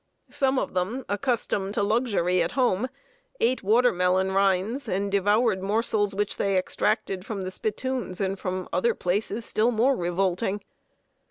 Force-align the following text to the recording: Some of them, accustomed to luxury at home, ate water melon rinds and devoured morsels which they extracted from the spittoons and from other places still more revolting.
Some 0.31 0.57
of 0.57 0.73
them, 0.73 1.05
accustomed 1.07 1.75
to 1.75 1.83
luxury 1.83 2.41
at 2.41 2.53
home, 2.53 2.87
ate 3.39 3.61
water 3.61 3.91
melon 3.91 4.31
rinds 4.31 4.87
and 4.87 5.11
devoured 5.11 5.61
morsels 5.61 6.15
which 6.15 6.37
they 6.37 6.57
extracted 6.57 7.23
from 7.23 7.43
the 7.43 7.51
spittoons 7.51 8.19
and 8.19 8.39
from 8.39 8.67
other 8.73 8.95
places 8.95 9.45
still 9.45 9.69
more 9.69 9.95
revolting. 9.95 10.63